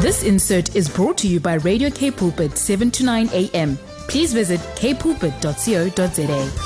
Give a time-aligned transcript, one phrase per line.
[0.00, 3.76] This insert is brought to you by Radio K Pulpit 7 to 9 a.m.
[4.08, 6.64] Please visit kpulpit.co.za.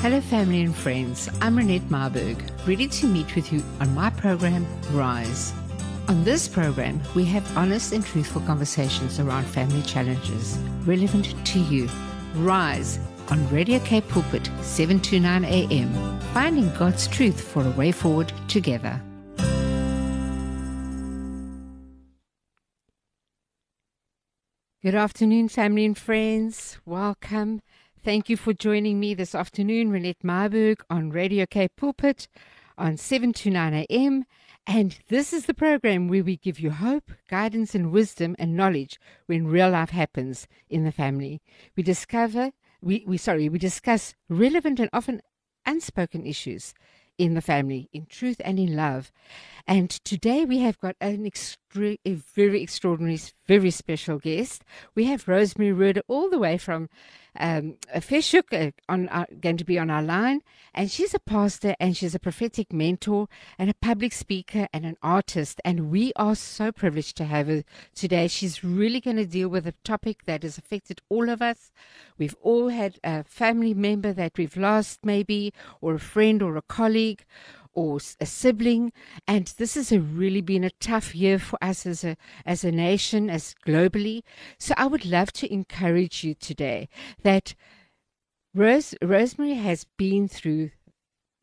[0.00, 1.28] Hello, family and friends.
[1.40, 5.52] I'm Renette Myburgh, ready to meet with you on my program, Rise.
[6.08, 11.88] On this program, we have honest and truthful conversations around family challenges relevant to you.
[12.36, 16.20] Rise on Radio K Pulpit, 7 to 9 a.m.
[16.32, 19.00] Finding God's truth for a way forward together.
[24.82, 26.78] Good afternoon, family and friends.
[26.86, 27.60] Welcome.
[28.02, 32.28] Thank you for joining me this afternoon, Renette Myburgh, on Radio K Pulpit
[32.78, 34.24] on 7 to 9 a.m.
[34.66, 38.98] And this is the program where we give you hope, guidance, and wisdom and knowledge
[39.26, 41.40] when real life happens in the family.
[41.76, 45.20] We discover, we, we sorry, we discuss relevant and often
[45.64, 46.74] unspoken issues
[47.18, 49.10] in the family, in truth and in love.
[49.66, 51.26] And today we have got an
[51.76, 54.62] a very extraordinary, very special guest.
[54.94, 56.88] We have Rosemary Roode all the way from
[57.38, 60.40] um, Fish Hoek, uh, on our, going to be on our line,
[60.74, 64.96] and she's a pastor and she's a prophetic mentor and a public speaker and an
[65.02, 65.60] artist.
[65.64, 68.28] And we are so privileged to have her today.
[68.28, 71.72] She's really going to deal with a topic that has affected all of us.
[72.18, 76.62] We've all had a family member that we've lost, maybe, or a friend or a
[76.62, 77.24] colleague
[77.76, 78.92] or a sibling.
[79.28, 83.30] And this has really been a tough year for us as a as a nation
[83.30, 84.22] as globally.
[84.58, 86.88] So i would love to encourage you today
[87.22, 87.54] that
[88.54, 90.70] Rose, rosemary has been through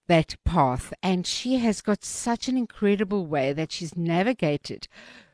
[0.08, 4.88] that path and she has got such an incredible way that she's navigated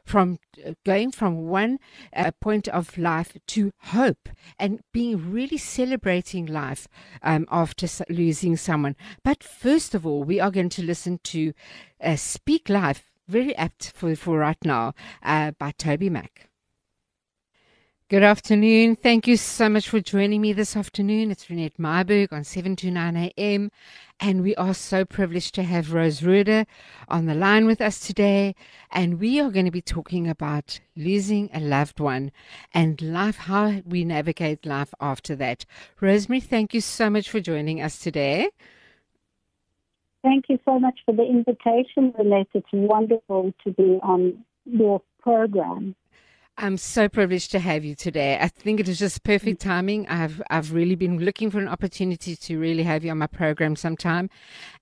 [0.10, 1.78] from uh, going from one
[2.16, 6.88] uh, point of life to hope and being really celebrating life
[7.22, 8.96] um, after losing someone.
[9.24, 11.54] But first of all, we are going to listen to
[12.02, 16.49] uh, Speak Life, very apt for, for right now, uh, by TobyMac.
[18.10, 18.96] Good afternoon.
[18.96, 21.30] Thank you so much for joining me this afternoon.
[21.30, 23.70] It's Renette Myburgh on 7 to 9 a.m.
[24.20, 26.66] And we are so privileged to have Rose Roode
[27.08, 28.56] on the line with us today.
[28.92, 32.32] And we are going to be talking about losing a loved one
[32.74, 35.66] and life, how we navigate life after that.
[36.02, 38.50] Rosemary, thank you so much for joining us today.
[40.24, 42.48] Thank you so much for the invitation, Renette.
[42.56, 45.96] It's wonderful to be on your program.
[46.60, 48.38] I'm so privileged to have you today.
[48.40, 50.08] I think it is just perfect timing.
[50.10, 53.78] I've I've really been looking for an opportunity to really have you on my program
[53.78, 54.30] sometime,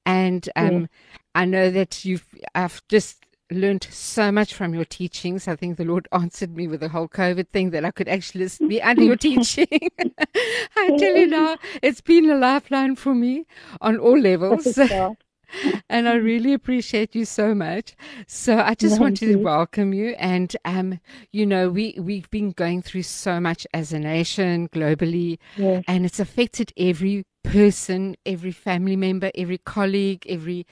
[0.05, 0.87] and um, yeah.
[1.35, 5.47] I know that you've I've just learned so much from your teachings.
[5.47, 8.49] I think the Lord answered me with the whole COVID thing that I could actually
[8.67, 9.67] be under your teaching.
[10.75, 13.45] I tell you now, it's been a lifeline for me
[13.81, 14.79] on all levels
[15.89, 17.95] and I really appreciate you so much.
[18.27, 19.33] So I just Thank you.
[19.33, 20.09] to welcome you.
[20.19, 20.99] And um,
[21.31, 25.83] you know, we we've been going through so much as a nation globally, yes.
[25.87, 30.65] and it's affected every person, every family member, every colleague, every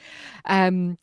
[0.46, 0.98] um,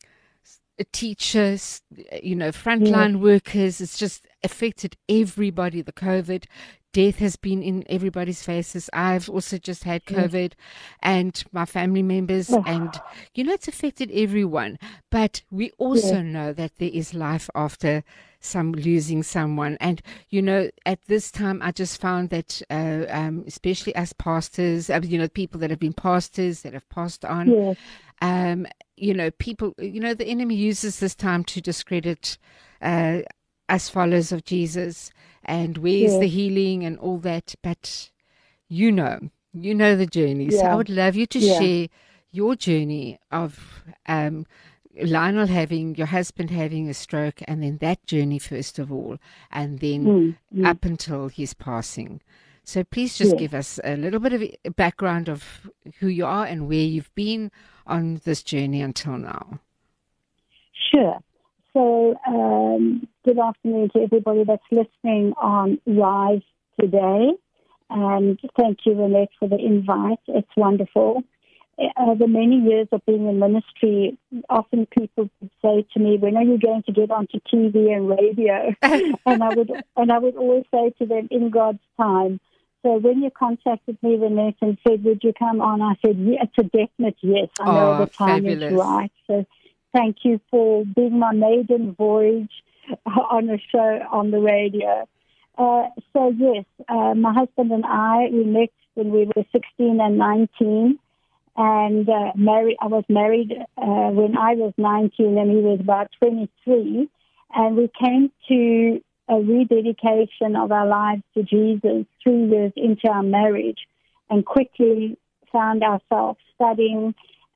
[0.91, 1.81] teachers,
[2.21, 3.21] you know, frontline yes.
[3.21, 3.81] workers.
[3.81, 5.81] It's just affected everybody.
[5.81, 6.45] The COVID
[6.93, 8.89] death has been in everybody's faces.
[8.93, 10.53] I've also just had COVID
[11.01, 12.63] and my family members, oh.
[12.65, 12.89] and
[13.33, 14.79] you know, it's affected everyone.
[15.11, 18.03] But we also know that there is life after
[18.39, 19.77] some losing someone.
[19.79, 24.89] And, you know, at this time, I just found that, uh, um, especially as pastors,
[24.89, 27.77] uh, you know, people that have been pastors that have passed on, yes.
[28.21, 28.67] um,
[28.97, 32.37] you know, people, you know, the enemy uses this time to discredit
[32.81, 33.21] uh,
[33.69, 35.11] us followers of Jesus
[35.43, 36.19] and where's yeah.
[36.19, 37.55] the healing and all that.
[37.61, 38.11] But
[38.67, 40.49] you know, you know the journey.
[40.51, 40.59] Yeah.
[40.59, 41.59] So I would love you to yeah.
[41.59, 41.87] share
[42.31, 44.45] your journey of um,
[45.01, 49.17] Lionel having your husband having a stroke, and then that journey first of all,
[49.51, 50.67] and then mm, mm.
[50.67, 52.21] up until his passing.
[52.65, 55.69] So please just give us a little bit of a background of
[55.99, 57.51] who you are and where you've been
[57.85, 59.59] on this journey until now.
[60.91, 61.19] Sure.
[61.73, 66.43] So, um, good afternoon to everybody that's listening on Rise
[66.79, 67.31] today.
[67.89, 70.19] And thank you, Renette, for the invite.
[70.27, 71.23] It's wonderful.
[71.79, 74.15] Uh, the many years of being in ministry,
[74.47, 78.07] often people would say to me, "When are you going to get onto TV and
[78.07, 78.75] radio?"
[79.25, 82.39] and I would, and I would always say to them, "In God's time."
[82.83, 86.43] So when you contacted me, Renette, and said, "Would you come on?" I said, yeah,
[86.43, 87.49] "It's a definite yes.
[87.59, 88.71] I know oh, the time fabulous.
[88.71, 89.45] is right." So
[89.93, 92.51] thank you for being my maiden voyage
[93.05, 95.07] on a show on the radio.
[95.57, 100.17] Uh, so yes, uh, my husband and I we met when we were 16 and
[100.17, 100.99] 19,
[101.55, 102.77] and uh, married.
[102.81, 107.07] I was married uh, when I was 19, and he was about 23.
[107.55, 113.23] And we came to a rededication of our lives to Jesus three years into our
[113.23, 113.79] marriage,
[114.29, 115.17] and quickly
[115.51, 117.13] found ourselves studying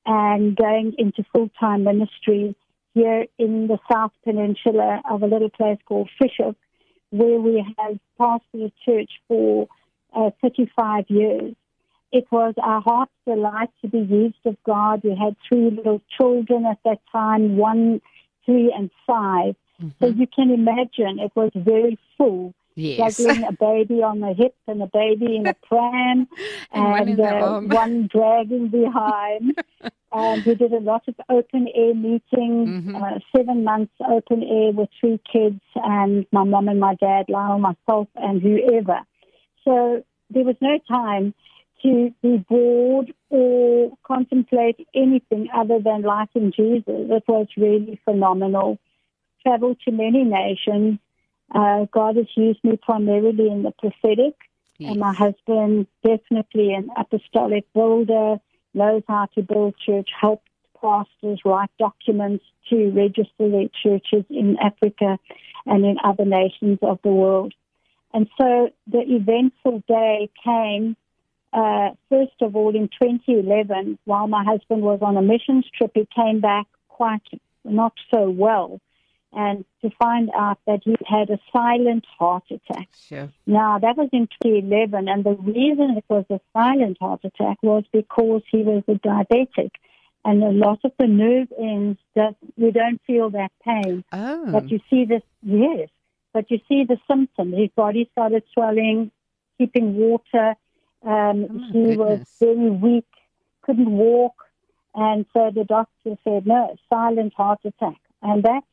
[0.08, 2.56] and going into full-time ministry
[2.94, 6.40] here in the South Peninsula of a little place called Fish
[7.10, 9.68] where we have pastored a church for
[10.16, 11.56] uh, 35 years.
[12.12, 15.02] It was our heart's delight to be used of God.
[15.04, 18.02] We had three little children at that time, one,
[18.46, 19.88] three, and 5 mm-hmm.
[20.00, 22.54] So you can imagine it was very full.
[22.78, 23.18] Yes.
[23.18, 26.28] Juggling a baby on the hip and a baby in a pram
[26.72, 29.58] and, and uh, one dragging behind.
[30.12, 32.22] and we did a lot of open air meetings,
[32.70, 32.96] mm-hmm.
[32.96, 37.58] uh, seven months open air with three kids and my mom and my dad, Lyle,
[37.58, 39.00] myself, and whoever.
[39.64, 41.34] So there was no time
[41.82, 46.84] to be bored or contemplate anything other than life in Jesus.
[46.88, 48.78] It was really phenomenal.
[49.44, 51.00] Traveled to many nations.
[51.54, 54.36] Uh, God has used me primarily in the prophetic,
[54.78, 54.92] yes.
[54.92, 58.38] and my husband definitely an apostolic builder,
[58.74, 60.48] knows how to build church, helped
[60.80, 65.18] pastors write documents to register their churches in Africa
[65.66, 67.54] and in other nations of the world.
[68.14, 70.96] And so the eventful day came,
[71.54, 76.08] uh, first of all, in 2011, while my husband was on a missions trip, he
[76.16, 77.22] came back quite
[77.64, 78.80] not so well.
[79.34, 82.88] And to find out that he had a silent heart attack.
[83.08, 83.30] Sure.
[83.46, 87.84] Now, that was in 2011, and the reason it was a silent heart attack was
[87.92, 89.72] because he was a diabetic
[90.28, 94.04] and a lot of the nerve ends that we don't feel that pain.
[94.12, 94.52] Oh.
[94.52, 95.88] But you see this, yes,
[96.34, 97.56] but you see the symptoms.
[97.56, 99.10] His body started swelling,
[99.58, 100.56] keeping water.
[101.02, 101.98] Um, oh he goodness.
[101.98, 103.08] was very weak,
[103.62, 104.36] couldn't walk.
[104.94, 107.96] And so the doctor said, no, silent heart attack.
[108.22, 108.64] And that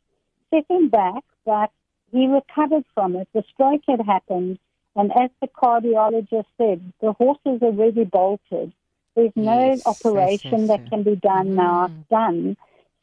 [0.55, 1.71] set him back, but
[2.13, 3.29] he recovered from it.
[3.35, 4.59] The stroke had happened.
[4.97, 8.73] And as the cardiologist said, the horse is already bolted.
[9.17, 11.87] There's no Yes, operation yes, yes, that can be done now.
[11.87, 12.01] Mm.
[12.01, 12.57] It's done.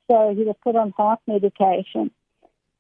[0.10, 2.12] So he was put on heart medication.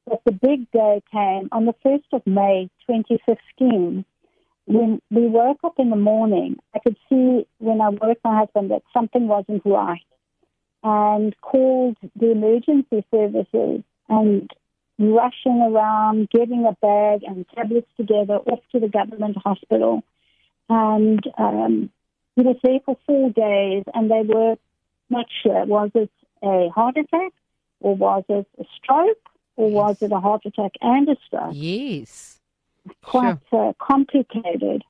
[0.05, 4.05] But the big day came on the 1st of May 2015
[4.65, 6.57] when we woke up in the morning.
[6.73, 10.01] I could see when I woke my husband that something wasn't right
[10.83, 14.49] and called the emergency services and
[15.01, 20.03] rushing around, getting a bag and tablets together off to the government hospital.
[20.69, 21.89] And um,
[22.35, 24.55] he was there for four days and they were
[25.09, 26.09] not sure was it
[26.41, 27.33] a heart attack
[27.81, 31.51] or was it a stroke or was it a heart attack and a stroke?
[31.53, 32.39] Yes.
[33.03, 34.83] Quite uh, complicated.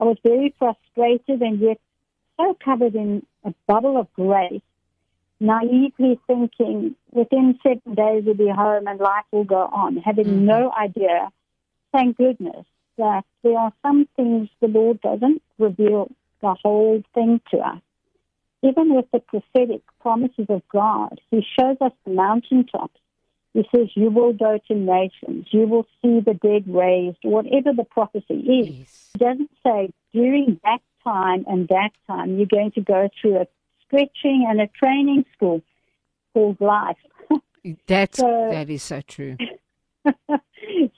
[0.00, 1.80] I was very frustrated and yet
[2.36, 4.62] so covered in a bubble of grace,
[5.40, 10.44] naively thinking within seven days we'll be home and life will go on, having Mhm.
[10.44, 11.30] no idea,
[11.92, 12.66] thank goodness,
[12.96, 16.10] that there are some things the Lord doesn't reveal
[16.40, 17.80] the whole thing to us.
[18.62, 23.00] Even with the prophetic promises of God, He shows us the mountaintops.
[23.52, 27.84] He says, You will go to nations, you will see the dead raised, whatever the
[27.84, 28.68] prophecy is.
[28.68, 29.10] Yes.
[29.14, 33.46] It doesn't say during that time and that time you're going to go through a
[33.86, 35.62] stretching and a training school
[36.34, 36.96] called life.
[37.86, 39.36] That's So- that is so true.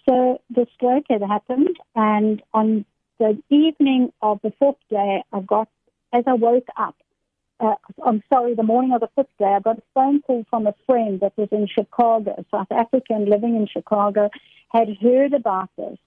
[0.07, 2.85] so the stroke had happened, and on
[3.19, 5.69] the evening of the fourth day, I got,
[6.13, 6.95] as I woke up,
[7.61, 7.75] uh,
[8.05, 10.75] I'm sorry, the morning of the fifth day, I got a phone call from a
[10.87, 14.31] friend that was in Chicago, South African, living in Chicago,
[14.71, 15.99] had heard about this,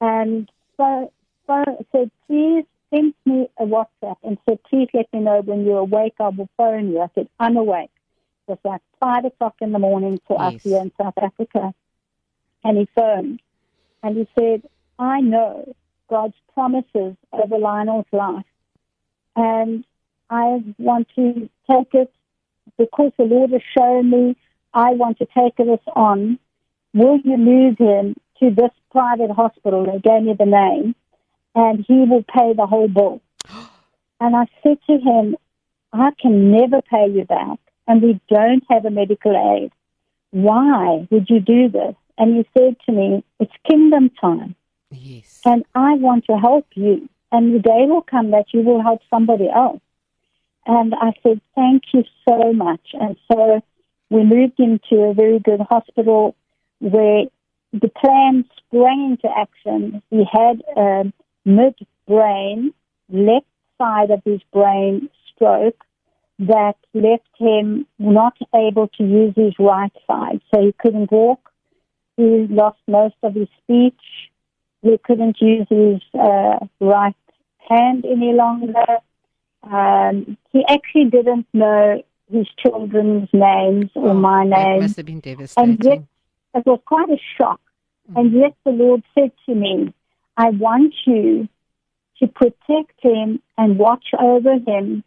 [0.00, 1.12] and so,
[1.46, 5.78] so said, please send me a WhatsApp and said, please let me know when you're
[5.78, 6.14] awake.
[6.20, 7.00] I will phone you.
[7.00, 7.90] I said, I'm awake.
[8.48, 11.72] It was like five o'clock in the morning for us here in South Africa.
[12.64, 13.40] And he phoned
[14.02, 14.62] and he said,
[14.98, 15.74] I know
[16.08, 18.44] God's promises over Lionel's life.
[19.36, 19.84] And
[20.28, 22.12] I want to take it
[22.76, 24.36] because the Lord has shown me
[24.72, 26.38] I want to take this on.
[26.94, 29.84] Will you move him to this private hospital?
[29.84, 30.94] They gave me the name
[31.54, 33.20] and he will pay the whole bill.
[34.22, 35.34] And I said to him,
[35.94, 39.72] I can never pay you back and we don't have a medical aid.
[40.30, 41.94] Why would you do this?
[42.18, 44.54] And he said to me, it's kingdom time
[44.90, 45.40] Yes.
[45.44, 47.08] and I want to help you.
[47.32, 49.80] And the day will come that you will help somebody else.
[50.66, 52.88] And I said, thank you so much.
[52.92, 53.62] And so
[54.10, 56.36] we moved him to a very good hospital
[56.80, 57.24] where
[57.72, 60.02] the plan sprang into action.
[60.10, 61.12] He had a
[61.56, 62.72] mid-brain,
[63.08, 63.46] left
[63.78, 65.82] side of his brain stroke
[66.38, 70.40] that left him not able to use his right side.
[70.52, 71.50] So he couldn't walk.
[72.16, 74.00] He lost most of his speech.
[74.82, 77.14] He couldn't use his uh, right
[77.68, 78.86] hand any longer.
[79.62, 82.02] Um, he actually didn't know
[82.32, 84.80] his children's names or Oh, my name.
[84.80, 85.78] must have been And devastating.
[85.82, 86.02] yet,
[86.54, 87.60] it was quite a shock.
[88.16, 89.92] And yet the Lord said to me,
[90.40, 91.48] I want you
[92.18, 95.04] to protect him and watch over him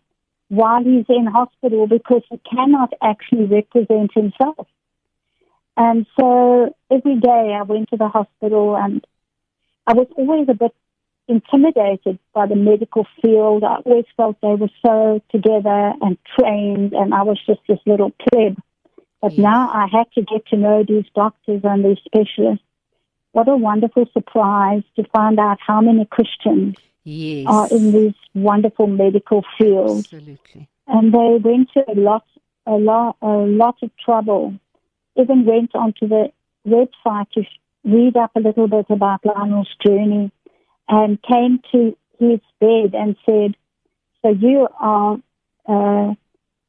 [0.49, 4.67] while he's in hospital because he cannot actually represent himself.
[5.75, 9.03] And so every day I went to the hospital and
[9.87, 10.75] I was always a bit
[11.27, 13.63] intimidated by the medical field.
[13.63, 18.11] I always felt they were so together and trained and I was just this little
[18.11, 18.55] pleb.
[19.19, 19.39] But Yes.
[19.39, 22.65] now I had to get to know these doctors and these specialists.
[23.33, 27.45] What a wonderful surprise to find out how many Christians yes.
[27.49, 29.99] are in this wonderful medical field.
[29.99, 30.69] Absolutely.
[30.87, 32.25] and they went to a lot,
[32.67, 34.53] a lot, a lot of trouble.
[35.15, 36.31] Even went onto the
[36.67, 37.43] website to
[37.83, 40.31] read up a little bit about Lionel's journey,
[40.87, 43.55] and came to his bed and said,
[44.21, 45.17] "So you are
[45.67, 46.13] uh,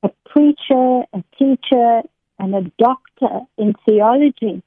[0.03, 2.03] a preacher, a teacher,
[2.39, 4.63] and a doctor in theology,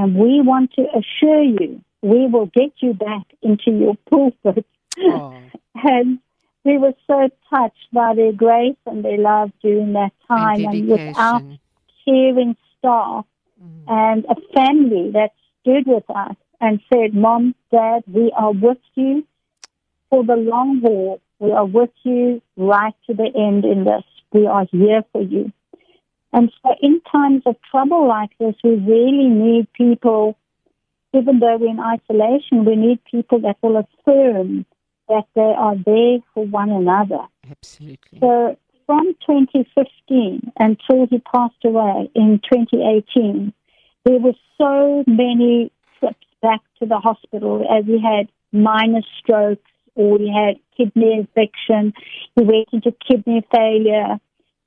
[0.00, 4.66] and we want to assure you we will get you back into your pulpit."
[4.98, 5.34] Oh,
[5.84, 6.18] and
[6.64, 10.88] we were so touched by their grace and their love during that time and and
[10.88, 11.42] without
[12.04, 13.24] caring staff
[13.62, 13.84] Mm.
[13.88, 19.26] and a family that stood with us and said, Mom, Dad, we are with you
[20.08, 21.20] for the long haul.
[21.38, 24.04] We are with you right to the end in this.
[24.32, 25.52] We are here for you.
[26.32, 30.36] And so in times of trouble like this, we really need people,
[31.12, 34.64] even though we're in isolation, we need people that will affirm
[35.08, 37.26] that they are there for one another.
[37.50, 38.20] Absolutely.
[38.20, 38.56] So
[38.86, 43.52] from 2015 until he passed away in 2018,
[44.04, 50.18] there were so many trips back to the hospital as he had minor strokes or
[50.18, 51.92] he had kidney infection.
[52.36, 54.18] He went into kidney failure.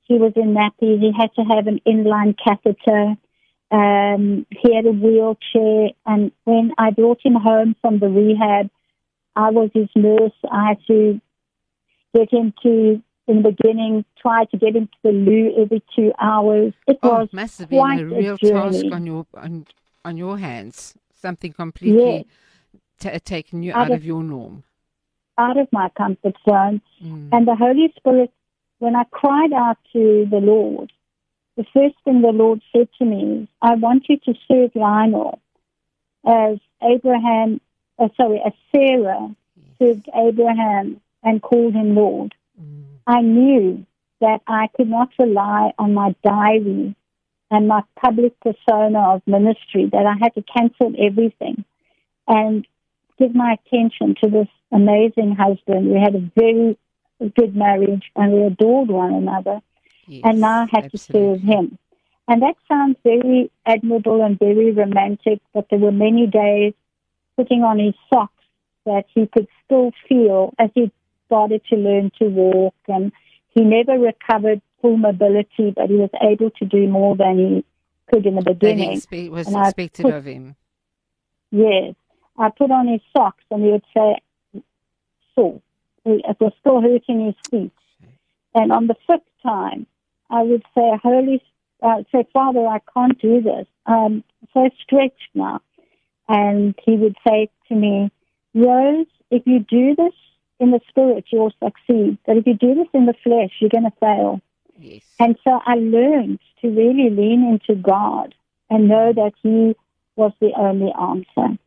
[0.04, 1.00] He was in nappies.
[1.00, 3.16] He had to have an inline catheter.
[3.70, 5.90] Um, he had a wheelchair.
[6.06, 8.70] And when I brought him home from the rehab,
[9.36, 10.32] I was his nurse.
[10.50, 11.20] I had to
[12.14, 16.12] get him to, in the beginning, try to get him to the loo every two
[16.20, 16.72] hours.
[16.86, 19.66] It Oh, was must have quite a a real task on your on,
[20.04, 20.94] on your hands.
[21.14, 22.26] Something completely
[23.00, 24.62] ta taken you Out out of- of your norm.
[25.38, 26.80] out of my comfort zone.
[27.02, 27.30] Mm.
[27.32, 28.30] And the Holy Spirit,
[28.78, 30.92] when I cried out to the Lord,
[31.56, 35.40] the first thing the Lord said to me is, I want you to serve Lionel
[36.26, 37.60] as Abraham,
[37.98, 39.34] uh, sorry, as Sarah
[39.78, 42.34] served Abraham and called him Lord.
[42.60, 42.84] Mm.
[43.06, 43.86] I knew
[44.20, 46.94] that I could not rely on my diary
[47.50, 51.64] and my public persona of ministry, that I had to cancel everything
[52.26, 52.66] and
[53.18, 55.90] give my attention to this amazing husband.
[55.90, 56.76] We had a very
[57.28, 59.60] good marriage and we adored one another
[60.06, 61.78] Yes, and now I had to serve him.
[62.26, 66.72] And that sounds very admirable and very romantic, but there were many days
[67.36, 68.32] putting on his socks
[68.86, 70.90] that he could still feel as he
[71.26, 72.74] started to learn to walk.
[72.88, 73.12] And
[73.48, 77.64] he never recovered full mobility, but he was able to do more than he
[78.10, 79.00] could in the beginning.
[79.30, 80.56] was And expected put- of him.
[81.50, 81.94] Yes.
[82.36, 84.62] I put on his socks and he would say,
[85.34, 85.60] sore.
[86.04, 87.72] It was still hurting his feet.
[88.54, 89.86] And on the fifth time,
[90.30, 91.42] I would say, Holy,
[91.82, 93.66] uh, say, Father, I can't do this.
[93.86, 95.60] I'm so stretched now.
[96.28, 98.10] And he would say to me,
[98.54, 100.14] Rose, if you do this
[100.60, 102.18] in the spirit, you'll succeed.
[102.26, 104.40] But if you do this in the flesh, you're going to fail.
[104.78, 105.02] Yes.
[105.18, 108.34] And so I learned to really lean into God
[108.70, 109.76] and know that He
[110.16, 111.58] was the only answer.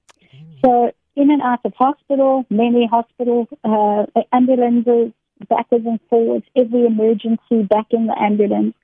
[0.63, 5.11] So in and out of hospital, many hospital uh, ambulances,
[5.49, 8.75] backwards and forwards, every emergency back in the ambulance.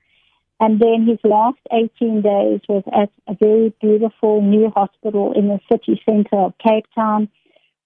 [0.60, 5.60] And then his last 18 days was at a very beautiful new hospital in the
[5.70, 7.28] city center of Cape Town,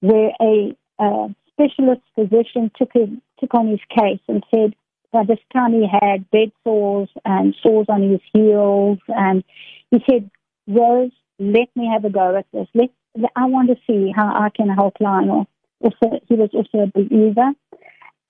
[0.01, 4.75] where a uh, specialist physician took him, took on his case and said
[5.13, 9.43] by this time he had bed sores and sores on his heels, and
[9.91, 10.31] he said,
[10.67, 12.69] "Rose, let me have a go at this.
[12.75, 12.91] Let
[13.35, 15.47] I want to see how I can help Lionel."
[15.81, 17.53] Also, he was also a believer,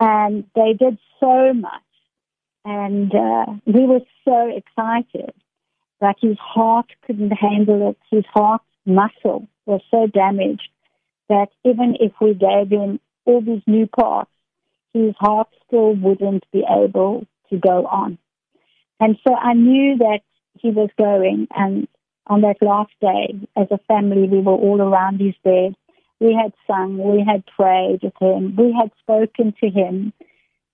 [0.01, 1.83] and they did so much,
[2.65, 5.33] and uh, we were so excited.
[6.01, 7.99] But his heart couldn't handle it.
[8.11, 10.69] His heart muscle was so damaged
[11.29, 14.31] that even if we gave him all these new parts,
[14.95, 18.19] his heart still wouldn't be able to go on.
[19.01, 20.21] And so I knew that
[20.59, 21.49] he was going.
[21.55, 21.89] And
[22.29, 25.75] on that last day, as a family, we were all around his bed.
[26.21, 30.13] We had sung, we had prayed with him, we had spoken to him,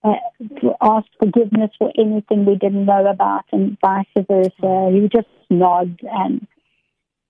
[0.02, 0.14] uh,
[0.60, 4.90] to ask forgiveness for anything we didn't know about, and vice versa.
[4.92, 6.46] He just nod, and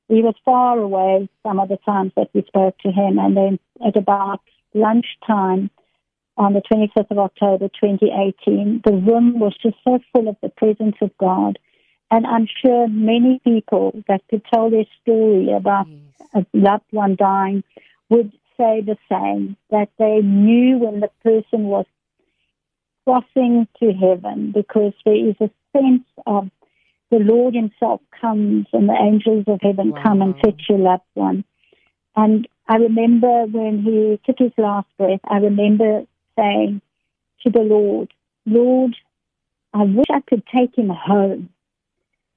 [0.09, 3.19] he was far away some of the times that we spoke to him.
[3.19, 4.41] And then at about
[4.75, 5.71] lunchtime,
[6.37, 10.97] on the 25th of October 2018, the room was just so full of the presence
[11.01, 11.59] of God.
[12.11, 15.87] And I'm sure many people that could tell their story about
[16.35, 17.65] a loved one dying
[18.09, 21.87] would say the same, that they knew when the person was
[23.05, 26.51] crossing to heaven because there is a sense of
[27.11, 30.03] the Lord Himself comes and the angels of heaven wow.
[30.03, 31.45] come and fetch your loved one.
[32.17, 36.05] And I remember when he took his last breath, I remember
[36.37, 36.81] saying
[37.43, 38.13] to the Lord,
[38.47, 38.97] Lord,
[39.73, 41.51] I wish I could take him home.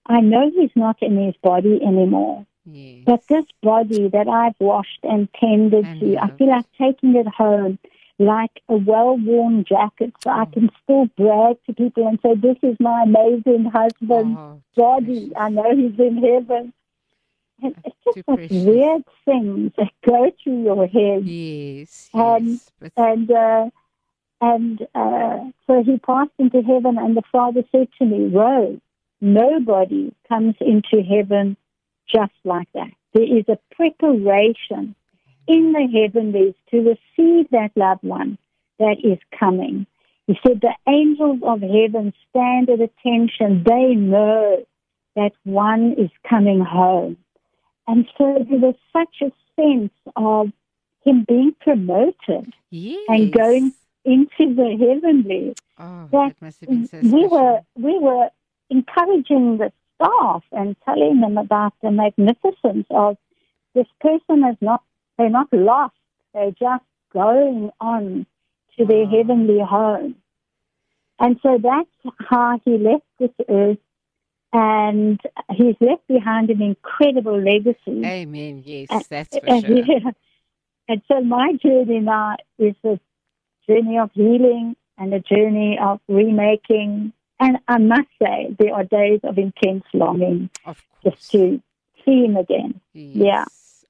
[0.07, 2.45] I know he's not in his body anymore.
[2.65, 3.03] Yes.
[3.05, 7.27] But this body that I've washed and tended I to, I feel like taking it
[7.27, 7.79] home
[8.19, 12.57] like a well worn jacket so I can still brag to people and say, This
[12.63, 15.31] is my amazing husband's oh, body.
[15.35, 16.73] I know he's in heaven.
[17.61, 21.25] And it's just like weird things that go through your head.
[21.25, 22.09] Yes.
[22.13, 23.69] And yes, and uh,
[24.41, 28.79] and uh, so he passed into heaven, and the Father said to me, Rose,
[29.21, 31.57] nobody comes into heaven
[32.07, 32.91] just like that.
[33.13, 34.95] There is a preparation
[35.47, 38.38] in the heavenlies to receive that loved one
[38.79, 39.88] that is coming.
[40.27, 43.63] He said, The angels of heaven stand at attention.
[43.65, 44.65] They know
[45.15, 47.17] that one is coming home.
[47.88, 50.51] And so there was such a sense of
[51.05, 53.00] him being promoted yes.
[53.07, 55.55] and going into the heavenly.
[55.79, 58.29] Oh, that, that must have been so we were we were
[58.69, 63.17] encouraging the staff and telling them about the magnificence of
[63.73, 64.84] this person is not
[65.17, 65.95] they're not lost.
[66.34, 68.25] They're just going on
[68.77, 69.10] to their oh.
[69.10, 70.15] heavenly home.
[71.19, 73.80] And so that's how he left this earth
[74.53, 75.19] and
[75.51, 78.06] he's left behind an incredible legacy.
[78.06, 78.63] Amen.
[78.65, 79.77] Yes, and, that's for and, sure.
[79.77, 80.12] Yeah.
[80.89, 82.99] And so my journey now is a
[83.67, 87.12] journey of healing and a journey of remaking.
[87.39, 90.50] And I must say, there are days of intense longing
[91.04, 91.62] just to
[92.04, 92.82] see him again.
[92.93, 93.15] Yes.
[93.15, 93.45] Yeah.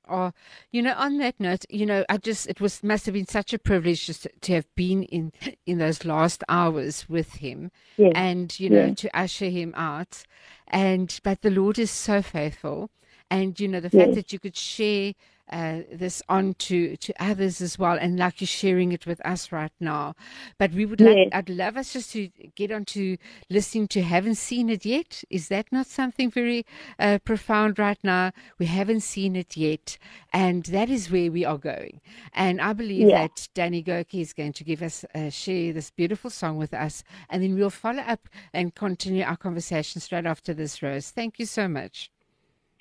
[0.10, 0.32] Oh,
[0.72, 3.54] you know, on that note, you know, I just it was must have been such
[3.54, 5.34] a privilege just to, to have been in
[5.66, 8.14] in those last hours with him, yes.
[8.16, 9.00] and you know, yes.
[9.00, 10.24] to usher him out,
[10.66, 12.90] and but the Lord is so faithful,
[13.30, 15.14] and you know, the fact that you could share
[15.52, 19.52] uh, this on to, to others as well, and like you're sharing it with us
[19.52, 20.16] right now.
[20.58, 23.18] But we would like, I'd love us just to get on to
[23.50, 25.24] listening to Haven't Seen It Yet.
[25.30, 26.66] Is that not something very
[27.00, 28.32] uh, profound right now?
[28.60, 29.98] We haven't seen it yet,
[30.34, 32.02] and that is where we are going.
[32.34, 33.22] And I believe yeah.
[33.24, 37.04] that Danny Gokey is going to give us, uh, share this beautiful song with us,
[37.30, 41.12] and then we'll follow up and continue our conversation straight after this, Rose.
[41.12, 42.12] Thank you so much.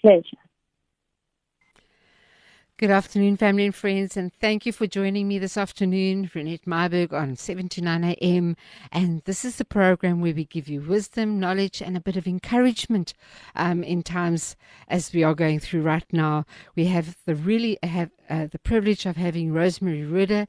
[0.00, 0.36] Pleasure.
[2.78, 7.10] Good afternoon, family and friends, and thank you for joining me this afternoon, Renette Myburgh
[7.10, 8.54] on 7 to 9 a.m.
[8.92, 12.26] And this is the program where we give you wisdom, knowledge, and a bit of
[12.26, 13.14] encouragement
[13.54, 14.56] um, in times
[14.88, 16.44] as we are going through right now.
[16.74, 20.46] We have the really have uh, the privilege of having Rosemary Roode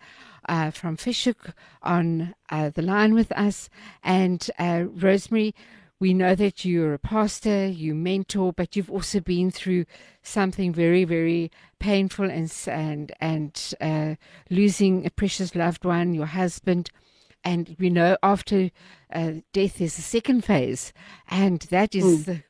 [0.50, 3.70] uh, from Fish Hoek on uh, the line with us,
[4.04, 5.56] and uh, Rosemary
[6.00, 9.86] we know that you're a pastor, you mentor, but you've also been through
[10.22, 14.16] something very, very painful and and and uh,
[14.50, 16.92] losing a precious loved one, your husband.
[17.44, 18.72] And we know after
[19.14, 20.92] uh, death is the second phase,
[21.30, 22.26] and that is mm.
[22.26, 22.44] the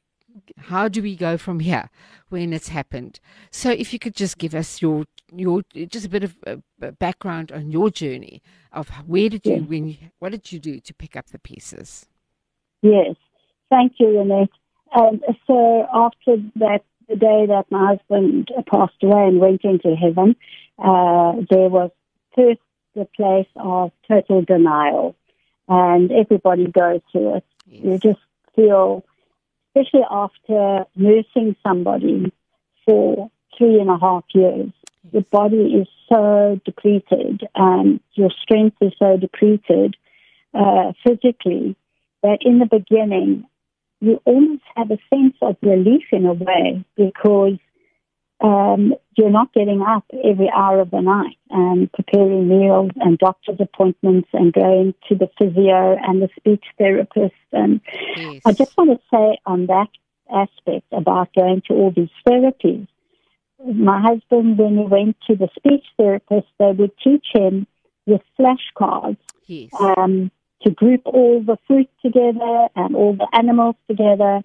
[0.57, 1.89] how do we go from here
[2.29, 3.19] when it's happened?
[3.51, 7.51] So, if you could just give us your your just a bit of uh, background
[7.51, 9.61] on your journey of where did you yeah.
[9.61, 12.07] when what did you do to pick up the pieces?
[12.81, 13.15] Yes.
[13.69, 14.49] Thank you, Renette.
[14.95, 20.35] Um, so after that, the day that my husband passed away and went into heaven,
[20.77, 21.91] uh, there was
[22.35, 22.59] first
[22.95, 25.15] the place of total denial,
[25.67, 27.45] and everybody goes through it.
[27.67, 27.83] Yes.
[27.83, 28.25] You just
[28.55, 29.05] feel,
[29.75, 32.31] especially after nursing somebody
[32.85, 34.71] for three and a half years,
[35.03, 35.13] yes.
[35.13, 39.95] your body is so depleted and your strength is so depleted
[40.53, 41.75] uh, physically
[42.23, 43.45] that in the beginning
[43.99, 47.57] you almost have a sense of relief in a way because
[48.39, 53.59] um, you're not getting up every hour of the night and preparing meals and doctor's
[53.59, 57.33] appointments and going to the physio and the speech therapist.
[57.51, 57.81] And
[58.15, 58.41] Yes.
[58.45, 59.89] I just want to say on that
[60.31, 62.87] aspect about going to all these therapies.
[63.65, 67.65] My husband, when he went to the speech therapist, they would teach him
[68.05, 69.71] with flashcards yes.
[69.79, 70.31] um,
[70.67, 74.41] to group all the fruit together and all the animals together.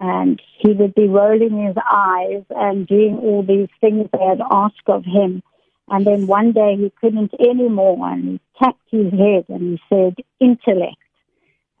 [0.00, 4.88] And he would be rolling his eyes and doing all these things they had asked
[4.88, 5.42] of him.
[5.88, 10.14] And then one day he couldn't anymore and he tapped his head and he said,
[10.40, 10.96] intellect.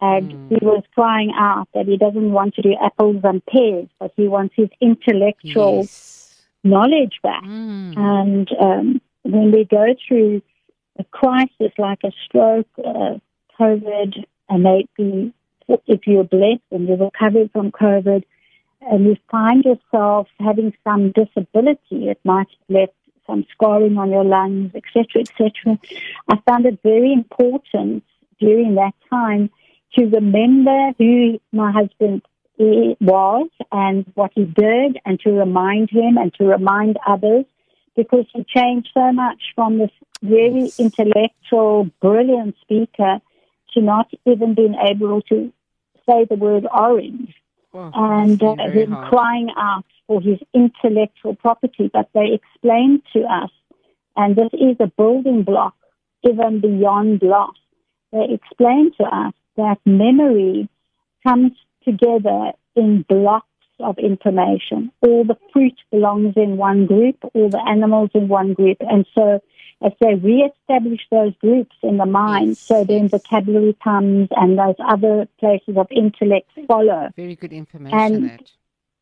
[0.00, 0.48] And Mm.
[0.50, 4.28] he was crying out that he doesn't want to do apples and pears, but he
[4.28, 6.42] wants his intellectual yes.
[6.62, 7.42] knowledge back.
[7.42, 7.96] Mm.
[7.96, 10.42] And um, when we go through
[10.98, 13.18] a crisis like a stroke, uh,
[13.58, 15.32] COVID, and maybe
[15.68, 18.24] if you're blessed and you're recovering from COVID,
[18.82, 22.92] and you find yourself having some disability, it might have left
[23.26, 25.78] some scarring on your lungs, etc., etc.
[26.28, 28.04] I found it very important
[28.38, 29.50] during that time
[29.94, 32.22] to remember who my husband
[32.58, 37.44] was and what he did, and to remind him and to remind others,
[37.96, 39.90] because he changed so much from this
[40.22, 43.20] very intellectual, brilliant speaker
[43.76, 45.52] to not even being able to
[46.08, 47.34] say the word orange
[47.74, 49.08] and uh, must be very him hard.
[49.10, 51.90] crying out for his intellectual property.
[51.92, 53.50] But they explained to us,
[54.16, 55.74] and this is a building block
[56.22, 57.56] even beyond loss.
[58.12, 60.68] They explained to us that memory
[61.26, 61.52] comes
[61.84, 63.46] together in blocks
[63.80, 64.90] of information.
[65.02, 68.78] All the fruit belongs in one group, all the animals in one group.
[68.80, 69.42] And so
[69.82, 74.74] as they reestablish those groups in the mind, Yes, so then vocabulary comes and those
[74.78, 77.10] other places of intellect follow.
[77.16, 77.98] Very good information.
[77.98, 78.50] And- that.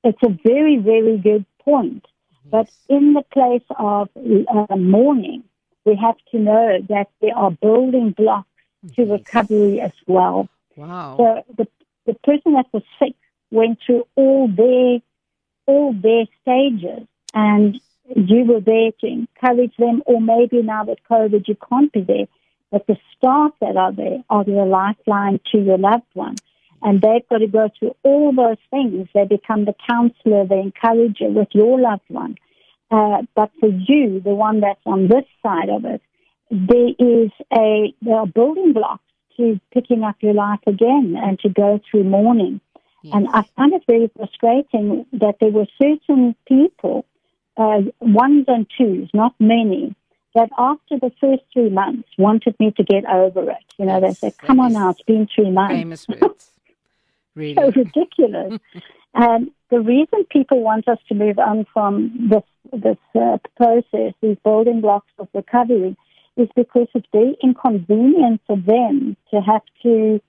[0.07, 2.05] It's a very, very good point.
[2.51, 5.45] But in the place of uh, mourning,
[5.87, 8.49] we have to know that there are building blocks
[8.97, 9.09] to Yes.
[9.09, 10.49] recovery as well.
[10.77, 11.17] Wow.
[11.17, 11.67] So the
[12.05, 13.15] the person that was sick
[13.51, 15.01] went through all their
[15.67, 17.81] all their stages, and
[18.15, 20.03] you were there to encourage them.
[20.07, 22.27] Or maybe now with COVID, you can't be there,
[22.71, 26.37] but the staff that are there are your lifeline to your loved one.
[26.83, 29.09] And they've got to go through all those things.
[29.15, 32.37] They become the counselor, the encourager with your loved one.
[32.91, 36.03] Uh, but for you, the one that's on this side of it,
[36.51, 39.03] there is a there are building blocks
[39.39, 42.61] to picking up your life again and to go through mourning.
[43.13, 47.05] And I find it very frustrating that there were certain people,
[47.57, 49.95] uh, ones and twos, not many,
[50.35, 53.65] that after the first three months wanted me to get over it.
[53.79, 56.51] You know, Yes, they said, "Come on now, it's been three months." Famous words.
[57.35, 57.55] Really.
[57.55, 58.61] so ridiculous.
[59.15, 64.37] and the reason people want us to move on from this this uh, process, these
[64.45, 65.97] building blocks of recovery,
[66.37, 70.21] is because it's very inconvenient for them to have to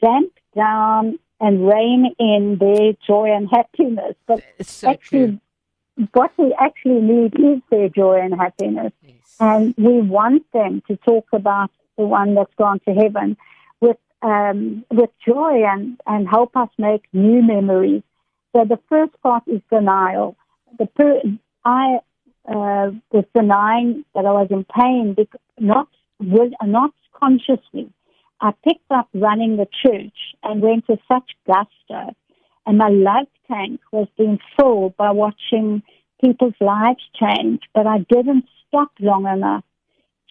[0.00, 4.14] damp down and rein in their joy and happiness.
[4.26, 5.40] But It's so true.
[6.12, 8.92] What we actually need is their joy and happiness.
[9.02, 9.36] Yes.
[9.38, 13.36] And we want them to talk about the one that's gone to heaven
[13.80, 18.02] with um, with joy and, and help us make new memories.
[18.54, 20.36] So the first part is denial.
[20.78, 21.22] The per-
[21.64, 21.98] I
[22.46, 25.16] uh, was denying that I was in pain,
[25.58, 27.92] not with, not consciously.
[28.40, 32.14] I picked up running the church and went with such gusto,
[32.66, 35.82] and my love tank was being filled by watching
[36.20, 37.62] people's lives change.
[37.74, 39.64] But I didn't stop long enough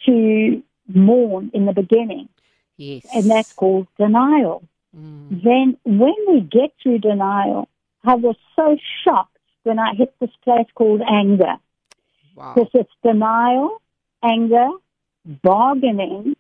[0.06, 2.30] to mourn in the beginning,
[2.78, 3.06] Yes.
[3.14, 4.64] and that's called denial.
[4.96, 5.44] Mm.
[5.44, 7.68] Then, when we get through denial,
[8.04, 11.56] I was so shocked when I hit this place called anger.
[12.36, 12.54] Wow.
[12.56, 13.82] Because it's denial,
[14.24, 14.70] anger,
[15.26, 16.36] bargaining,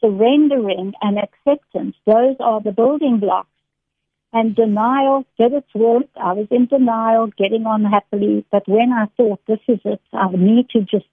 [0.00, 1.96] surrendering, and acceptance.
[2.06, 3.48] Those are the building blocks.
[4.34, 6.06] And denial did its work.
[6.16, 8.46] I was in denial, getting on happily.
[8.50, 11.04] But when I thought this is it, I need to just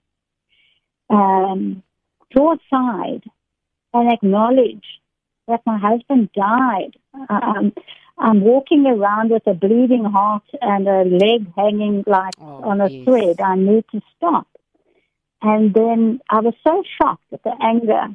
[1.10, 1.82] um,
[2.30, 3.24] draw aside
[3.92, 4.84] and acknowledge
[5.48, 6.92] that my husband died.
[7.28, 7.72] Um,
[8.16, 12.88] I'm walking around with a bleeding heart and a leg hanging like Oh, on a
[12.88, 13.04] yes.
[13.04, 13.40] thread.
[13.40, 14.46] I need to stop.
[15.42, 18.08] And then I was so shocked at the anger,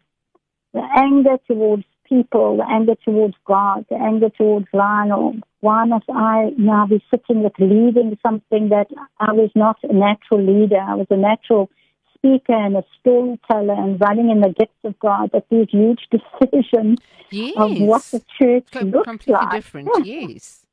[0.74, 5.36] the anger towards people, anger towards God, anger towards Lionel.
[5.62, 8.88] Why must I now be sitting with leading something that
[9.20, 10.80] I was not a natural leader?
[10.80, 11.70] I was a natural
[12.14, 15.32] speaker and a storyteller and running in the gifts of God.
[15.32, 17.00] But these huge decisions
[17.32, 17.54] Yes.
[17.58, 19.52] of what the church Co- looks completely like.
[19.52, 19.90] different.
[20.06, 20.66] Yes.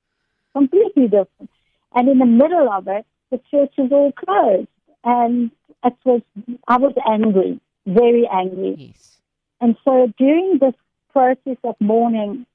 [0.52, 1.50] completely different.
[1.94, 4.68] And in the middle of it, the church is all closed.
[5.04, 5.50] And
[5.84, 6.20] it was,
[6.68, 8.74] I was angry, very angry.
[8.78, 9.18] Yes.
[9.60, 10.74] And so during this
[11.12, 12.46] process of mourning,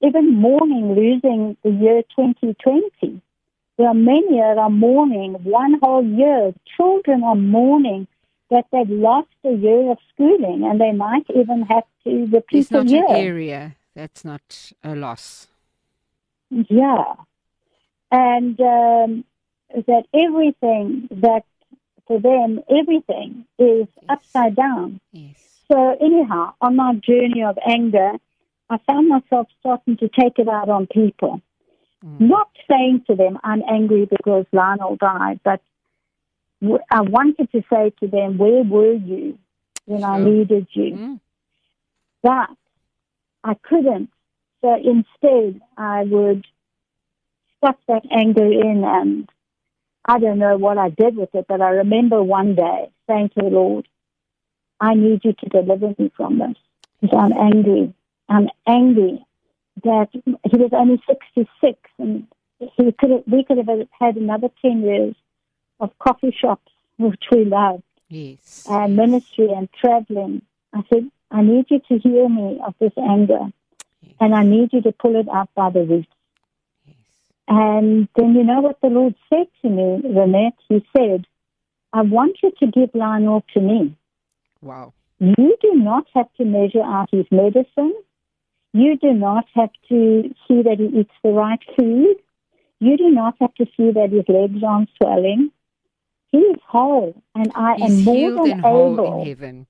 [0.00, 3.20] even mourning losing the year 2020,
[3.78, 6.52] there are many that are mourning one whole year.
[6.76, 8.06] Children are mourning
[8.50, 12.70] that they've lost a year of schooling and they might even have to repeat It's
[12.70, 13.06] not a year.
[13.08, 15.48] an area that's not a loss.
[16.50, 17.14] Yeah.
[18.10, 19.24] And um,
[19.74, 21.44] that everything that
[22.06, 25.00] for them, everything is upside down.
[25.12, 25.51] Yes.
[25.72, 28.12] So anyhow, on my journey of anger,
[28.68, 31.40] I found myself starting to take it out on people.
[32.02, 35.62] Not saying to them, I'm angry because Lionel died, but
[36.90, 39.38] I wanted to say to them, where were you
[39.86, 40.94] when I needed you?
[40.94, 41.20] Mm.
[42.22, 42.50] But
[43.44, 44.10] I couldn't.
[44.60, 46.44] So instead, I would
[47.58, 49.28] stuff that anger in and
[50.04, 53.44] I don't know what I did with it, but I remember one day saying to
[53.44, 53.86] the Lord,
[54.82, 56.56] I need you to deliver me from this.
[57.00, 57.94] Because I'm angry.
[58.28, 59.24] I'm angry
[59.84, 62.26] that he was only 66 and
[62.58, 63.68] he could have, we could have
[63.98, 65.14] had another 10 years
[65.80, 68.66] of coffee shops, which we loved Yes.
[68.68, 70.42] and ministry and traveling.
[70.74, 73.52] I said, I need you to heal me of this anger,
[74.02, 74.14] Yes.
[74.20, 76.08] and I need you to pull it out by the roots.
[76.86, 76.96] yes.
[77.48, 80.58] And then you know what the Lord said to me, Renette?
[80.68, 81.26] He said,
[81.92, 83.96] I want you to give Lionel to me.
[84.62, 84.94] Wow.
[85.18, 87.94] You do not have to measure out his medicine.
[88.72, 92.16] You do not have to see that he eats the right food.
[92.80, 95.50] You do not have to see that his legs aren't swelling.
[96.32, 99.20] He is whole, and I He's am more than able.
[99.22, 99.66] in heaven.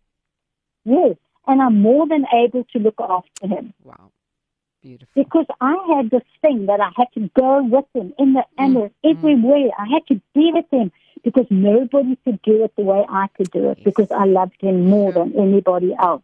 [0.84, 4.12] Yes, and I'm more than able to look after him Wow.
[4.80, 5.22] Beautiful.
[5.22, 8.76] because I had this thing that I had to go with him in the and
[8.76, 9.70] Mm, everywhere.
[9.78, 10.90] I had to be with him
[11.22, 13.84] because nobody could do it the way I could do it Yes.
[13.84, 16.22] because I loved him more than anybody else.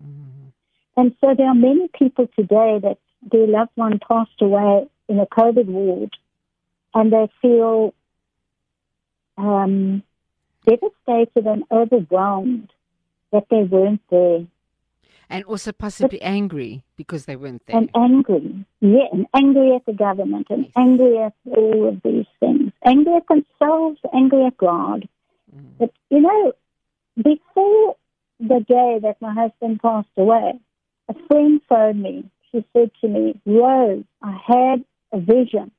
[0.00, 0.52] Mhm.
[0.96, 5.26] And so there are many people today that their loved one passed away in a
[5.26, 6.16] COVID ward
[6.94, 7.94] and they feel
[9.36, 10.02] um,
[10.64, 12.70] devastated and overwhelmed
[13.32, 14.46] that they weren't there
[15.30, 17.76] And also possibly angry because they weren't there.
[17.76, 18.64] and angry.
[18.80, 20.72] Yeah, and angry at the government and Yes.
[20.76, 22.72] angry at all of these things.
[22.84, 25.08] Angry at themselves, angry at God.
[25.54, 25.78] Mm.
[25.78, 26.52] But, you know,
[27.16, 27.96] before
[28.40, 30.58] the day that my husband passed away,
[31.08, 32.24] a friend phoned me.
[32.50, 35.70] She said to me, Rose, I had a vision.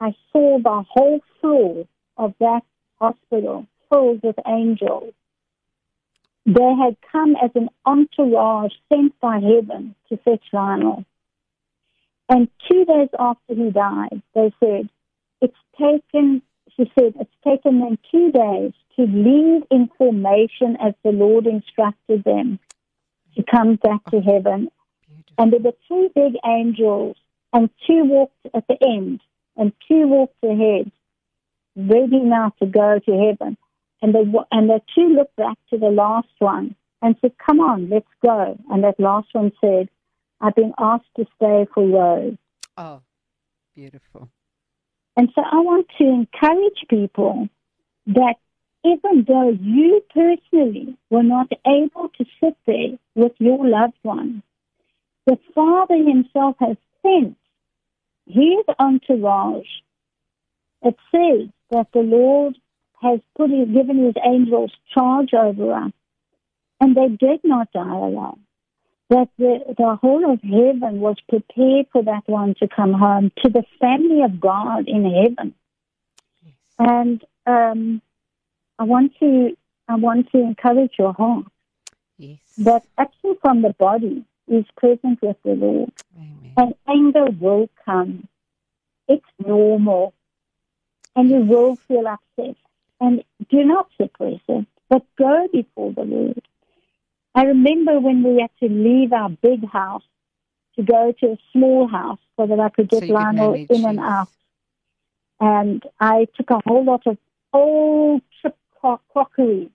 [0.00, 2.62] I saw the whole floor of that
[3.00, 5.12] hospital filled with angels.
[6.46, 11.04] They had come as an entourage sent by heaven to fetch Lionel.
[12.28, 14.88] And two days after he died, they said,
[15.40, 16.42] it's taken,
[16.76, 22.24] she said, it's taken them two days to leave in formation as the Lord instructed
[22.24, 22.58] them
[23.36, 24.68] to come back to heaven.
[25.36, 27.16] And there were three big angels,
[27.52, 29.20] and two walked at the end,
[29.56, 30.90] and two walked ahead,
[31.76, 33.56] ready now to go to heaven.
[34.02, 37.88] And the, and the two looked back to the last one and said, Come on,
[37.88, 38.58] let's go.
[38.70, 39.88] And that last one said,
[40.40, 42.36] I've been asked to stay for Rose.
[42.76, 43.02] Oh,
[43.74, 44.28] beautiful.
[45.16, 47.48] And so I want to encourage people
[48.06, 48.34] that
[48.84, 54.42] even though you personally were not able to sit there with your loved one,
[55.26, 57.36] the Father Himself has sent
[58.26, 59.68] His entourage.
[60.82, 62.56] It says that the Lord
[63.04, 65.92] has put his, given His angels charge over us,
[66.80, 68.40] and they did not die alone.
[69.10, 73.50] That the, the whole of heaven was prepared for that one to come home to
[73.50, 75.54] the family of God in heaven.
[76.42, 76.54] Yes.
[76.78, 78.02] And um,
[78.78, 79.56] I want to
[79.88, 81.44] I want to encourage your heart
[82.16, 82.38] Yes.
[82.58, 86.52] that action from the body is present with the Lord, Amen.
[86.56, 88.28] and anger will come.
[89.08, 90.14] It's normal,
[91.14, 92.56] and you will feel upset.
[93.04, 96.42] And do not suppress it, but go before the Lord.
[97.34, 100.04] I remember when we had to leave our big house
[100.76, 104.00] to go to a small house so that I could get could Lionel in and
[104.00, 104.28] out.
[105.38, 107.18] And I took a whole lot of
[107.52, 108.22] old
[108.80, 109.68] cro- crockery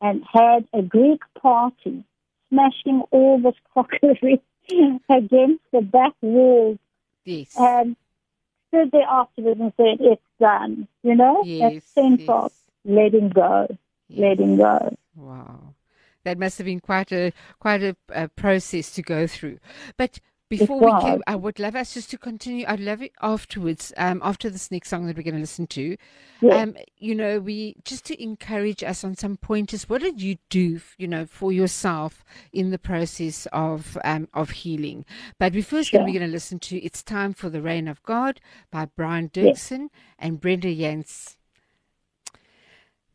[0.00, 2.02] and had a Greek party,
[2.48, 4.42] smashing all this crockery
[5.08, 6.78] against the back wall
[7.24, 7.54] Yes.
[7.56, 7.94] and
[8.68, 10.88] stood there afterwards and said, It's done.
[11.04, 11.42] You know?
[11.44, 11.74] yes.
[11.74, 12.28] That sense yes.
[12.84, 13.68] Letting go,
[14.10, 14.96] letting go.
[15.14, 15.74] Wow,
[16.24, 19.58] that must have been quite a quite a, a process to go through.
[19.96, 20.20] But
[20.58, 22.66] Before we I would love us just to continue.
[22.68, 25.96] I'd love it afterwards, um, after this next song that we're going to listen to.
[26.42, 26.62] Yes.
[26.62, 29.88] Um, you know, we just to encourage us on some pointers.
[29.88, 35.06] What did you do, you know, for yourself in the process of um, of healing?
[35.38, 36.00] But we first sure.
[36.00, 38.38] going to going to listen to "It's Time for the Reign of God"
[38.70, 41.38] by Brian Doerksen and Brenda Jans.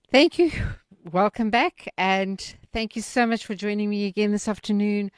[0.10, 0.52] Thank you.
[1.12, 2.40] Welcome back, and
[2.72, 5.12] thank you so much for joining me again this afternoon.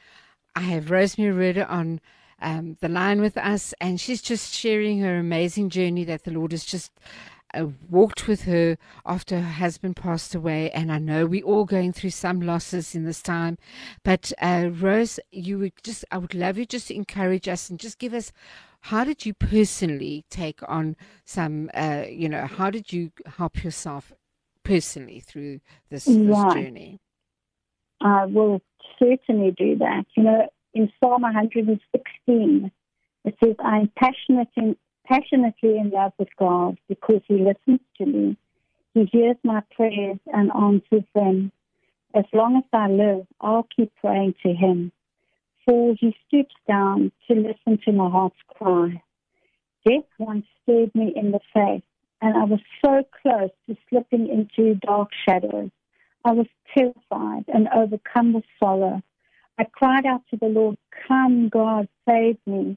[0.56, 2.00] I have Rosemary Roode on
[2.42, 6.50] um, the line with us, and she's just sharing her amazing journey that the Lord
[6.50, 6.90] has just
[7.54, 10.72] uh, walked with her after her husband passed away.
[10.72, 13.58] And I know we're all going through some losses in this time,
[14.04, 17.78] but uh, Rose, you would just I would love you just to encourage us and
[17.78, 18.32] just give us.
[18.84, 24.10] How did you personally take on some, uh, you know, how did you help yourself
[24.70, 27.00] personally through this, this journey?
[28.00, 28.62] I will
[28.98, 30.04] certainly do that.
[30.16, 32.70] You know, in Psalm 116,
[33.24, 38.36] it says, I'm passionate in, passionately in love with God because He listens to me.
[38.94, 41.52] He hears my prayers and answers them.
[42.14, 44.92] As long as I live, I'll keep praying to Him.
[45.66, 49.02] For He stoops down to listen to my heart's cry.
[49.86, 51.82] Death once stared me in the face,
[52.22, 55.70] and I was so close to slipping into dark shadows.
[56.24, 59.02] I was terrified and overcome with sorrow.
[59.58, 60.76] I cried out to the Lord,
[61.08, 62.76] Come, God, save me.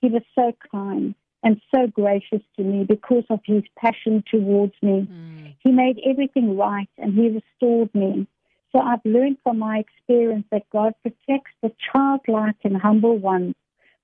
[0.00, 5.06] He was so kind and so gracious to me because of his passion towards me.
[5.10, 5.54] Mm.
[5.60, 8.26] He made everything right and he restored me.
[8.72, 13.54] So I've learned from my experience that God protects the childlike and humble ones.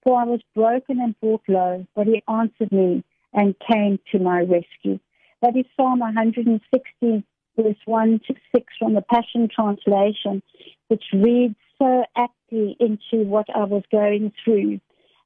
[0.02, 4.40] For I was broken and brought low, but he answered me and came to my
[4.40, 4.98] rescue.
[5.42, 7.24] That is Psalm 160,
[7.56, 10.42] verse 1 to 6 from the Passion Translation,
[10.88, 14.80] which reads so aptly into what I was going through.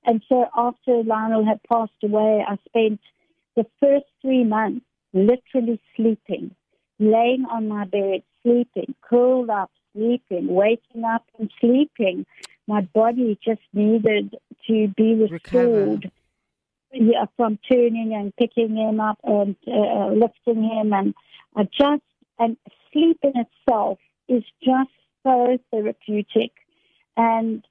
[0.06, 3.00] And so after Lionel had passed away, I spent
[3.56, 6.54] the first three months literally sleeping,
[6.98, 12.26] laying on my bed, sleeping, curled up, sleeping, waking up and sleeping.
[12.66, 14.36] My body just needed
[14.66, 16.10] to be restored.
[16.94, 21.14] Yeah, from turning and picking him up and uh, lifting him, and
[21.56, 22.02] I just
[22.38, 22.56] and
[22.92, 24.90] sleep in itself is just
[25.24, 26.52] so therapeutic.
[27.16, 27.64] And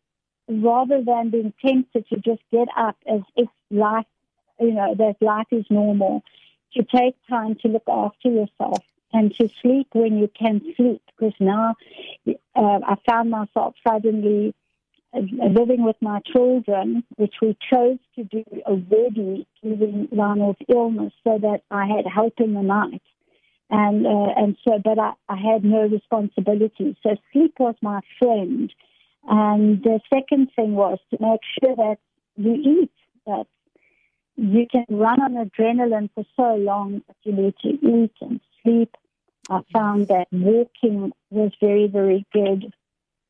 [0.48, 4.06] rather than being tempted to just get up as if life,
[4.60, 6.24] you know, that life is normal,
[6.74, 8.84] to take time to look after yourself
[9.14, 11.02] and to sleep when you can sleep.
[11.18, 11.76] Because now
[12.28, 14.62] uh, I found myself suddenly uh,
[15.13, 21.62] living with my children, which we chose to do already during Ronald's illness so that
[21.69, 23.02] I had help in the night
[23.73, 26.95] and uh, and so, but I, I had no responsibility.
[27.02, 28.71] So sleep was my friend.
[29.26, 31.97] And the second thing was to make sure that
[32.36, 32.91] you eat,
[33.26, 33.47] that
[34.36, 38.95] you can run on adrenaline for so long that you need to eat and sleep.
[39.49, 42.73] I found that walking was very, very good.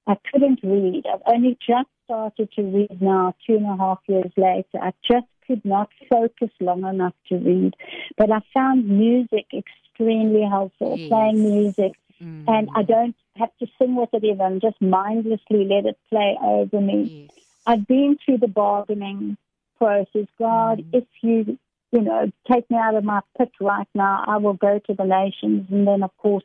[0.07, 1.03] I couldn't read.
[1.11, 4.79] I've only just started to read now, two and a half years later.
[4.81, 7.75] I just could not focus long enough to read.
[8.17, 11.09] But I found music extremely helpful, yes.
[11.09, 11.93] playing music.
[12.21, 12.45] Mm.
[12.47, 16.79] And I don't have to sing with it even, just mindlessly let it play over
[16.81, 17.29] me.
[17.29, 17.45] Yes.
[17.65, 19.37] I've been through the bargaining
[19.77, 20.27] process.
[20.37, 20.85] God, mm.
[20.93, 21.57] if you,
[21.91, 25.05] you know, take me out of my pit right now, I will go to the
[25.05, 25.67] nations.
[25.71, 26.43] And then, of course,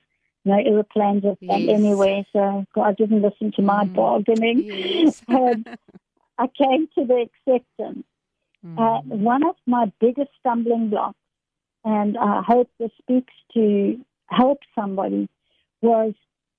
[0.49, 1.69] no airplanes have yes.
[1.69, 2.25] anywhere.
[2.33, 3.95] So God didn't listen to my mm.
[3.95, 4.65] bargaining.
[4.65, 5.23] Yes.
[5.29, 8.05] I came to the acceptance.
[8.65, 8.79] Mm.
[8.79, 11.19] Uh, one of my biggest stumbling blocks
[11.85, 15.29] and I hope this speaks to help somebody,
[15.81, 16.13] was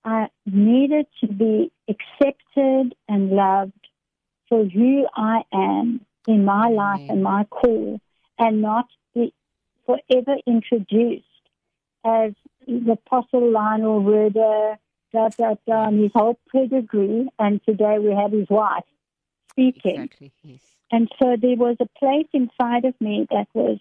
[0.04, 3.88] I needed to be accepted and loved
[4.48, 8.00] for who I am in my life and my call,
[8.38, 9.34] and not be
[9.86, 11.26] forever introduced
[12.06, 12.32] as
[12.70, 18.50] the Apostle Lionel Roode, da, da, da, his whole pedigree, and today we have his
[18.50, 18.84] wife
[19.52, 20.02] speaking.
[20.02, 20.60] Exactly, yes.
[20.92, 23.80] And so there was a place inside of me that was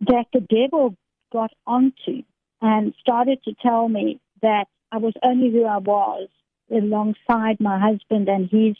[0.00, 0.96] that the devil
[1.32, 2.22] got onto
[2.60, 6.28] and started to tell me that I was only who I was
[6.70, 8.76] alongside my husband and his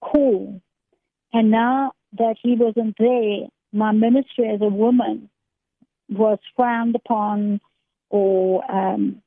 [0.00, 0.60] call.
[1.32, 5.28] And now that he wasn't there, my ministry as a woman
[6.08, 7.60] was frowned upon
[8.10, 9.22] or um,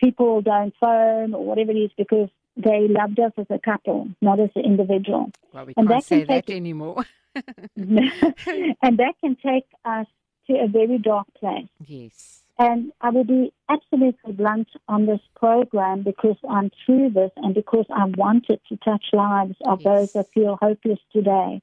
[0.00, 4.40] people don't phone or whatever it is because they loved us as a couple, not
[4.40, 5.30] as an individual.
[5.52, 7.04] Well, we and can't that say that take, anymore.
[7.76, 10.06] and that can take us
[10.48, 11.68] to a very dark place.
[11.86, 12.42] Yes.
[12.58, 17.86] And I will be absolutely blunt on this program because I'm through this and because
[17.94, 19.84] I wanted to touch lives of Yes.
[19.84, 21.62] those that feel hopeless today.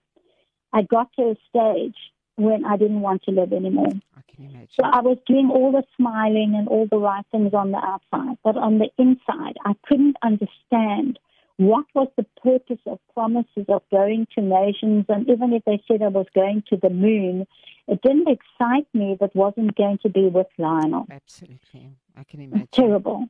[0.72, 1.97] I got to a stage
[2.36, 3.93] when I didn't want to live anymore.
[4.17, 4.67] I can imagine.
[4.71, 8.38] So I was doing all the smiling and all the right things on the outside,
[8.43, 11.19] but on the inside, I couldn't understand
[11.57, 15.05] what was the purpose of promises of going to nations.
[15.07, 17.47] And even if they said I was going to the moon,
[17.88, 21.07] it didn't excite me that wasn't going to be with Lionel.
[21.09, 21.91] Absolutely.
[22.17, 22.67] I can imagine.
[22.71, 23.29] Terrible.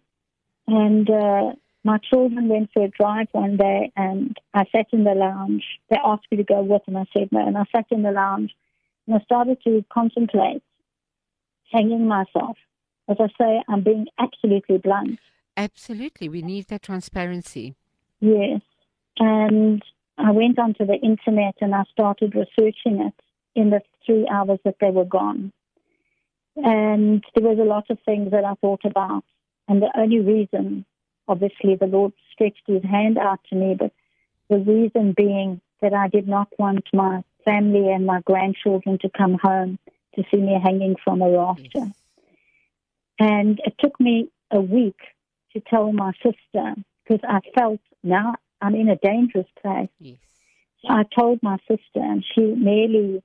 [0.67, 1.51] And uh,
[1.83, 5.63] my children went for a drive one day, and I sat in the lounge.
[5.89, 7.45] They asked me to go with, and I said no.
[7.45, 8.55] And I sat in the lounge,
[9.07, 10.63] and I started to contemplate
[11.71, 12.57] hanging myself.
[13.07, 15.19] As I say, I'm being absolutely blunt.
[15.57, 16.29] Absolutely.
[16.29, 17.75] We need that transparency.
[18.19, 18.61] Yes.
[19.19, 19.83] And
[20.17, 23.13] I went onto the internet and I started researching it
[23.55, 25.51] in the three hours that they were gone.
[26.57, 29.23] And there was a lot of things that I thought about.
[29.67, 30.85] And the only reason,
[31.27, 33.91] obviously, the Lord stretched his hand out to me, but
[34.49, 39.37] the reason being that I did not want my family and my grandchildren to come
[39.41, 39.79] home
[40.15, 41.69] to see me hanging from a rafter.
[41.73, 41.93] Yes.
[43.19, 44.97] And it took me a week
[45.53, 49.89] to tell my sister because I felt now I'm in a dangerous place.
[49.99, 50.17] Yes.
[50.81, 53.23] So I told my sister, and she nearly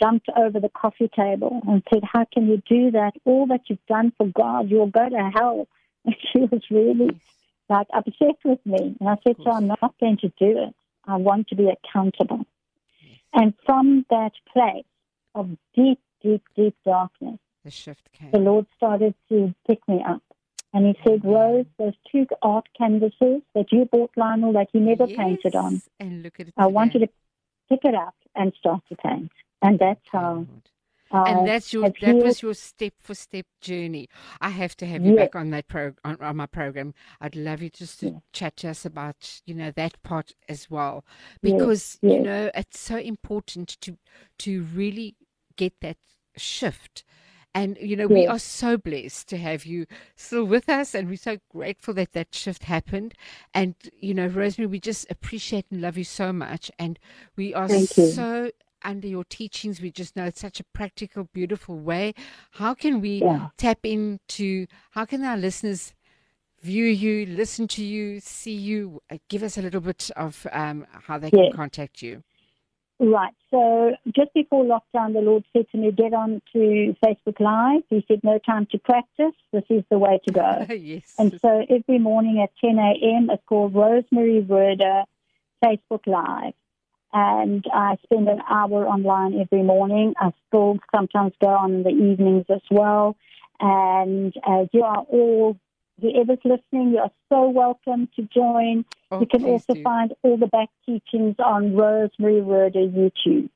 [0.00, 3.12] jumped over the coffee table and said, How can you do that?
[3.24, 5.68] All that you've done for God, you'll go to hell.
[6.06, 7.18] And she was really
[7.70, 8.94] like upset with me.
[9.00, 9.56] And I said course.
[9.56, 10.74] I'm not going to do it.
[11.06, 12.44] I want to be accountable.
[13.34, 14.84] And from that place
[15.34, 18.30] of deep, deep, deep darkness, The shift came.
[18.30, 20.22] the Lord started to pick me up.
[20.72, 25.06] And he said, Rose, those two art canvases that you bought, Lionel, that you never
[25.06, 26.54] painted on, And look at it.
[26.56, 27.08] I want you to
[27.68, 29.30] pick it up and start to paint.
[29.62, 30.46] And that's how
[31.24, 34.08] and uh, that's your that was your step for step journey.
[34.40, 35.14] I have to have you Yes.
[35.14, 36.94] back on that pro on, on my program.
[37.20, 38.22] I'd love you just to Yes.
[38.32, 41.04] chat to us about you know that part as well
[41.42, 43.98] Yes, because you know it's so important to
[44.40, 45.16] to really
[45.56, 45.98] get that
[46.36, 47.04] shift.
[47.54, 49.86] And you know we are so blessed to have you
[50.16, 53.14] still with us, and we're so grateful that that shift happened.
[53.54, 56.98] And you know, Rosemary, we just appreciate and love you so much, and
[57.36, 58.26] we are Thank you.
[58.84, 59.80] Under your teachings.
[59.80, 62.14] We just know it's such a practical, beautiful way.
[62.52, 63.48] How can we Yeah.
[63.56, 64.66] tap into?
[64.90, 65.94] How can our listeners
[66.60, 69.00] view you, listen to you, see you?
[69.10, 72.22] Uh, Give us a little bit of um, how they can contact you.
[73.00, 73.34] Right.
[73.50, 77.82] So just before lockdown, the Lord said to me, get on to Facebook Live.
[77.90, 79.34] He said, no time to practice.
[79.52, 80.66] This is the way to go.
[80.74, 81.14] yes.
[81.18, 84.82] And so every morning at 10 a.m., it's called Rosemary Roode
[85.62, 86.54] Facebook Live.
[87.16, 90.14] And I spend an hour online every morning.
[90.20, 93.16] I still sometimes go on in the evenings as well.
[93.60, 95.56] And uh, you are all,
[96.00, 98.84] whoever's listening, you are so welcome to join.
[99.12, 99.82] Oh, you can also do.
[99.84, 103.48] find all the back teachings on Rosemary Roode YouTube.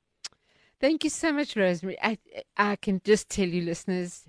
[0.81, 1.99] Thank you so much, Rosemary.
[2.01, 2.19] I,
[2.57, 4.25] I can just tell you, listeners,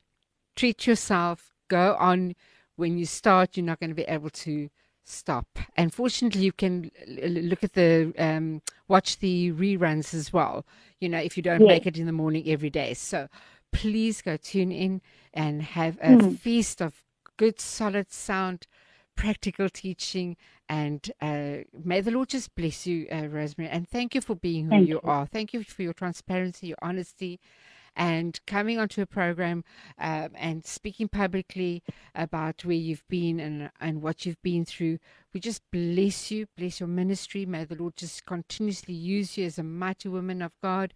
[0.56, 1.54] treat yourself.
[1.68, 2.36] Go on.
[2.78, 4.70] When you start, you're not going to be able to
[5.04, 5.48] stop.
[5.76, 10.66] And fortunately, you can look at the, um, watch the reruns as well.
[11.00, 11.68] You know, if you don't Yes.
[11.68, 12.94] make it in the morning every day.
[12.94, 13.28] So
[13.72, 15.02] please go tune in
[15.34, 16.36] and have a Hmm.
[16.42, 17.04] feast of
[17.38, 18.68] good, solid, sound,
[19.16, 20.38] practical teaching.
[20.68, 23.70] And uh, may the Lord just bless you, uh, Rosemary.
[23.72, 25.14] And thank you for being who Thank you you.
[25.14, 25.26] are.
[25.26, 27.40] Thank you for your transparency, your honesty,
[28.00, 29.66] and coming onto a program
[30.00, 31.84] um, and speaking publicly
[32.16, 35.00] about where you've been and, and what you've been through.
[35.34, 37.46] We just bless you, bless your ministry.
[37.46, 40.94] May the Lord just continuously use you as a mighty woman of God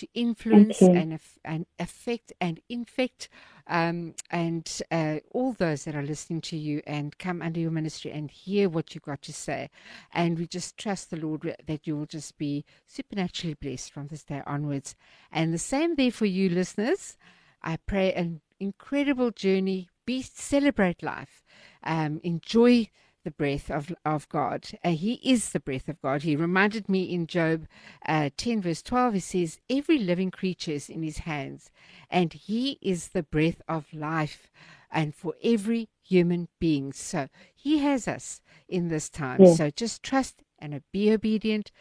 [0.00, 0.88] to influence you.
[0.88, 3.28] and, and affect and infect
[3.66, 8.10] um, and uh, all those that are listening to you and come under your ministry
[8.10, 9.70] and hear what you've got to say.
[10.12, 14.24] And we just trust the Lord that you will just be supernaturally blessed from this
[14.24, 14.94] day onwards.
[15.30, 17.16] And the same there for you, listeners.
[17.62, 19.88] I pray an incredible journey.
[20.06, 21.44] Be celebrate life.
[21.84, 22.88] Um, enjoy
[23.24, 24.66] the breath of of God.
[24.84, 26.22] Uh, he is the breath of God.
[26.22, 27.66] He reminded me in Job
[28.06, 31.70] uh, 10, verse 12, he says, Every living creature is in his hands,
[32.10, 34.50] and he is the breath of life,
[34.90, 36.92] and for every human being.
[36.94, 39.44] So he has us in this time.
[39.44, 39.60] Yes.
[39.60, 41.72] So just trust and be obedient,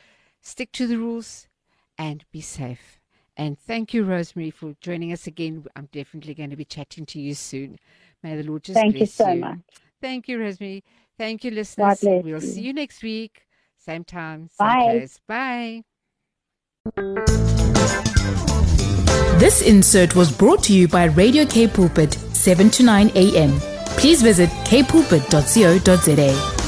[0.42, 1.48] stick to the rules,
[1.98, 3.00] and be safe.
[3.38, 5.66] And thank you, Rosemary, for joining us again.
[5.76, 7.80] I'm definitely going to be chatting to you soon.
[8.24, 8.98] May the Lord just bless you.
[9.00, 9.60] Thank you so much.
[10.02, 10.84] Thank you, Rosemary.
[11.20, 12.00] Thank you, listeners.
[12.00, 12.40] bless We'll you.
[12.40, 13.42] see you next week.
[13.78, 14.84] Same time, same Bye.
[14.90, 15.20] place.
[15.28, 15.84] Bye.
[19.38, 23.60] This insert was brought to you by Radio K Pulpit, 7 to 9 a.m.
[24.00, 26.59] Please visit kpulpit.co.za.